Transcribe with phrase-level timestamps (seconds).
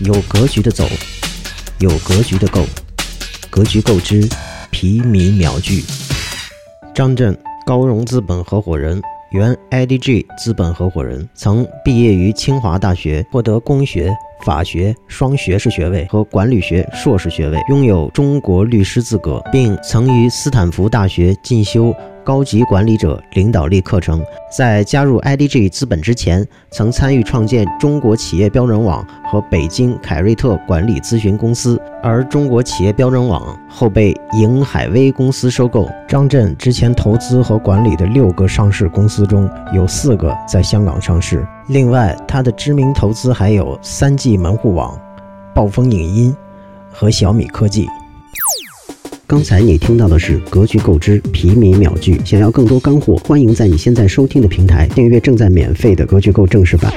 [0.00, 0.84] 有格局的走，
[1.80, 2.64] 有格局的购，
[3.50, 4.28] 格局购之，
[4.70, 5.82] 皮米秒聚。
[6.94, 7.36] 张震，
[7.66, 14.16] 高融资本合伙人，原 IDG 资本合伙人，曾毕业于清华大学，获得工学、
[14.46, 21.92] 法学双学士学位和管理学硕士学位，拥有中国律师资格，并曾于斯坦福大学进修。
[22.28, 24.22] 高级管理者领导力课程，
[24.54, 35.88] 在加入 IDG 资本之前，曾参与创建中国企业标准网和北京凯瑞特管理咨询公司，而中国企业标准网后被瀛海威公司收购。
[36.06, 45.00] 张震之前投资和管理的六个上市公司中有四个在香港上市，另外他的知名投资还有三 G 门户网、
[45.54, 46.36] 暴风影音
[46.92, 47.88] 和小米科技。
[49.28, 56.90] 刚才你听到的是格局购知皮米秒剧，想要更多干货，欢迎在你现在收听的平台订阅正在免费的格局购正式版。